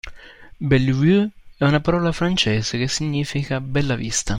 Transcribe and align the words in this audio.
Bellevue 0.59 1.29
è 1.57 1.63
una 1.63 1.79
parola 1.79 2.11
francese 2.11 2.79
che 2.79 2.87
significa 2.87 3.61
"bella 3.61 3.93
vista". 3.95 4.29